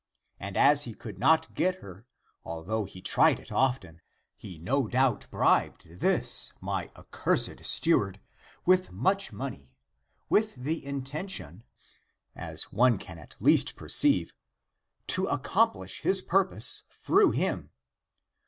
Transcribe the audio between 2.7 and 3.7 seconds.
he tried it